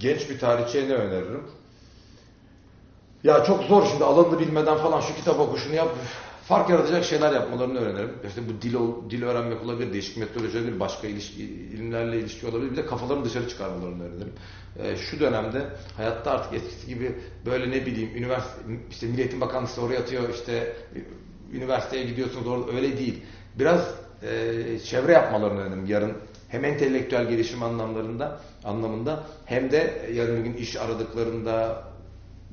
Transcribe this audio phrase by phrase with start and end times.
[0.00, 1.42] genç bir tarihçiye ne öneririm?
[3.24, 5.88] Ya çok zor şimdi alanını bilmeden falan şu kitap oku şunu yap.
[6.44, 8.10] Fark yaratacak şeyler yapmalarını öğrenirim.
[8.28, 8.74] İşte bu dil,
[9.10, 12.70] dil öğrenmek olabilir, değişik metodoloji olabilir, başka ilişki, ilimlerle ilişki olabilir.
[12.70, 14.32] Bir de kafalarını dışarı çıkarmalarını öğrenirim.
[14.78, 15.62] Ee, şu dönemde
[15.96, 18.60] hayatta artık eskisi gibi böyle ne bileyim üniversite,
[18.90, 20.76] işte Milliyetin Bakanlığı oraya atıyor işte
[21.52, 23.22] üniversiteye gidiyorsunuz orada öyle değil.
[23.58, 26.12] Biraz e, çevre yapmalarını öğrendim yarın
[26.48, 31.82] hem entelektüel gelişim anlamlarında anlamında hem de yarın bir gün iş aradıklarında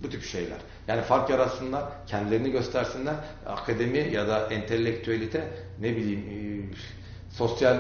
[0.04, 0.58] bu tip şeyler.
[0.88, 3.16] Yani fark yaratsınlar, kendilerini göstersinler.
[3.46, 5.48] Akademi ya da entelektüelite
[5.82, 6.38] ne bileyim e,
[7.36, 7.78] sosyal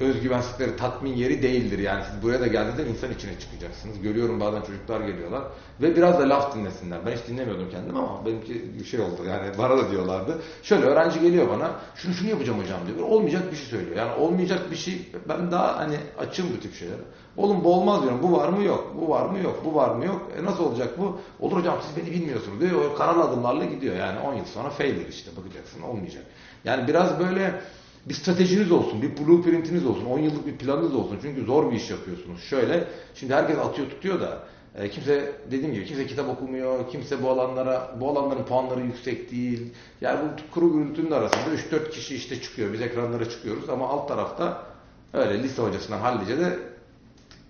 [0.00, 1.78] özgüvensizlikleri tatmin yeri değildir.
[1.78, 4.00] Yani siz buraya da geldiğinizde insan içine çıkacaksınız.
[4.02, 5.42] Görüyorum bazen çocuklar geliyorlar
[5.80, 6.98] ve biraz da laf dinlesinler.
[7.06, 9.24] Ben hiç dinlemiyordum kendim ama benimki bir şey oldu.
[9.28, 10.38] Yani bana da diyorlardı.
[10.62, 11.70] Şöyle öğrenci geliyor bana.
[11.94, 13.08] Şunu şunu yapacağım hocam diyor.
[13.08, 13.96] Olmayacak bir şey söylüyor.
[13.96, 16.96] Yani olmayacak bir şey ben daha hani açım bu tip şeyler.
[17.36, 18.22] Oğlum bu olmaz diyorum.
[18.22, 18.94] Bu var mı yok.
[19.00, 19.62] Bu var mı yok.
[19.64, 20.30] Bu var mı yok.
[20.38, 21.18] E nasıl olacak bu?
[21.40, 22.84] Olur hocam siz beni bilmiyorsunuz diyor.
[22.84, 23.96] O karar adımlarla gidiyor.
[23.96, 26.22] Yani 10 yıl sonra failure işte bakacaksın olmayacak.
[26.64, 27.60] Yani biraz böyle
[28.06, 31.18] bir stratejiniz olsun, bir blueprintiniz olsun, 10 yıllık bir planınız olsun.
[31.22, 32.42] Çünkü zor bir iş yapıyorsunuz.
[32.42, 32.84] Şöyle,
[33.14, 34.42] şimdi herkes atıyor tutuyor da
[34.74, 39.72] e, kimse dediğim gibi kimse kitap okumuyor, kimse bu alanlara, bu alanların puanları yüksek değil.
[40.00, 44.66] Yani bu kuru gürültünün arasında 3-4 kişi işte çıkıyor, biz ekranlara çıkıyoruz ama alt tarafta
[45.12, 46.58] öyle lise hocasından hallice de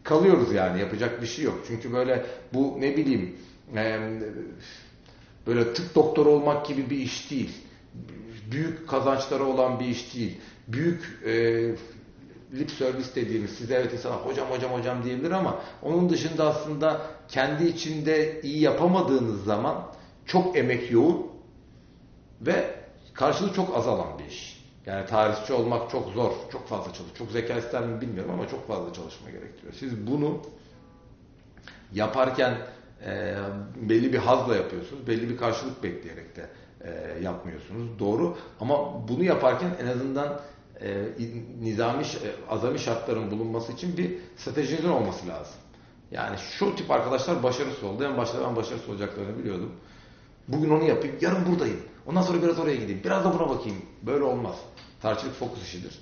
[0.03, 1.61] kalıyoruz yani yapacak bir şey yok.
[1.69, 3.37] Çünkü böyle bu ne bileyim
[3.77, 3.99] e,
[5.47, 7.51] böyle tıp doktoru olmak gibi bir iş değil
[8.51, 10.41] büyük kazançları olan bir iş değil.
[10.69, 11.33] Büyük e,
[12.55, 17.67] lip servis dediğimiz size evet insan hocam hocam hocam diyebilir ama onun dışında aslında kendi
[17.67, 19.87] içinde iyi yapamadığınız zaman
[20.27, 21.27] çok emek yoğun
[22.41, 22.75] ve
[23.15, 24.61] karşılığı çok azalan bir iş.
[24.87, 27.15] Yani tarihçi olmak çok zor, çok fazla çalış.
[27.19, 29.73] Çok zeka ister mi bilmiyorum ama çok fazla çalışma gerektiriyor.
[29.73, 30.41] Siz bunu
[31.93, 32.55] yaparken
[33.07, 33.35] e,
[33.77, 36.49] belli bir hazla yapıyorsunuz, belli bir karşılık bekleyerek de
[36.85, 37.99] e, yapmıyorsunuz.
[37.99, 38.37] Doğru.
[38.61, 40.41] Ama bunu yaparken en azından
[40.81, 41.05] e,
[41.63, 45.55] nizami, e, azami şartların bulunması için bir stratejinizin olması lazım.
[46.11, 48.05] Yani şu tip arkadaşlar başarısız oldu.
[48.05, 49.73] En başta ben başarısız olacaklarını biliyordum.
[50.49, 51.81] Bugün onu yapayım, yarın buradayım.
[52.07, 53.79] Ondan sonra biraz oraya gideyim, biraz da buna bakayım.
[54.03, 54.57] Böyle olmaz.
[55.03, 55.99] Tarihçilik fokus işidir.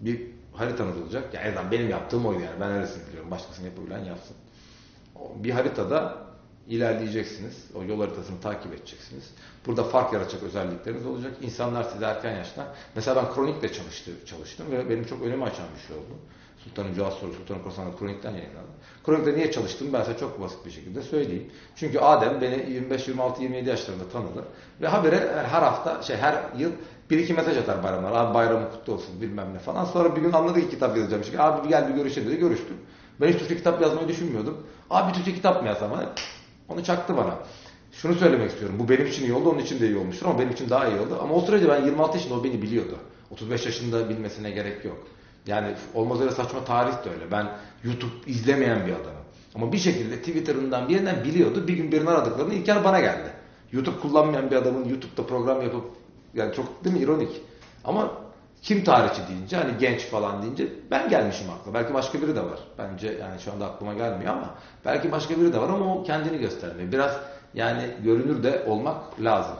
[0.00, 1.34] Bir haritanız olacak.
[1.34, 2.60] Yani benim yaptığım oydu yani.
[2.60, 3.30] Ben neresini biliyorum.
[3.30, 4.36] Başkasının yapabilen yapsın.
[5.36, 6.27] Bir haritada
[6.68, 7.64] ilerleyeceksiniz.
[7.74, 9.30] O yol haritasını takip edeceksiniz.
[9.66, 11.32] Burada fark yaratacak özellikleriniz olacak.
[11.42, 12.74] İnsanlar size erken yaşta.
[12.94, 16.14] Mesela ben kronikle çalıştı, çalıştım ve benim çok önümü açan bir şey oldu.
[16.64, 18.68] Sultanın Cevaz Soru, Sultanın Korsan'da kronikten yayınlandı.
[19.06, 21.50] Kronikte niye çalıştım ben size çok basit bir şekilde söyleyeyim.
[21.76, 24.44] Çünkü Adem beni 25, 26, 27 yaşlarında tanıdı.
[24.80, 26.72] Ve habire her hafta, şey her yıl
[27.10, 28.12] bir iki mesaj atar bayramlar.
[28.12, 29.84] Abi bayramı kutlu olsun bilmem ne falan.
[29.84, 31.22] Sonra bir gün anladı ki kitap yazacağım.
[31.38, 32.38] Abi gel bir görüşelim dedi.
[32.38, 32.76] Görüştüm.
[33.20, 34.66] Ben hiç Türkçe kitap yazmayı düşünmüyordum.
[34.90, 35.90] Abi Türkçe kitap mı yazsam?
[36.68, 37.38] Onu çaktı bana.
[37.92, 38.76] Şunu söylemek istiyorum.
[38.78, 41.00] Bu benim için iyi oldu, onun için de iyi olmuştur ama benim için daha iyi
[41.00, 41.18] oldu.
[41.22, 42.98] Ama o sürece ben 26 yaşında o beni biliyordu.
[43.30, 45.06] 35 yaşında bilmesine gerek yok.
[45.46, 47.30] Yani olmaz öyle saçma tarih de öyle.
[47.32, 47.48] Ben
[47.84, 49.18] YouTube izlemeyen bir adamım.
[49.54, 51.68] Ama bir şekilde Twitter'ından birinden biliyordu.
[51.68, 53.30] Bir gün birini aradıklarında İlker bana geldi.
[53.72, 55.84] YouTube kullanmayan bir adamın YouTube'da program yapıp
[56.34, 57.30] yani çok değil mi ironik.
[57.84, 58.12] Ama
[58.62, 61.74] kim tarihçi deyince hani genç falan deyince ben gelmişim akla.
[61.74, 62.58] Belki başka biri de var.
[62.78, 64.50] Bence yani şu anda aklıma gelmiyor ama
[64.84, 66.92] belki başka biri de var ama o kendini göstermiyor.
[66.92, 67.20] Biraz
[67.54, 69.56] yani görünür de olmak lazım.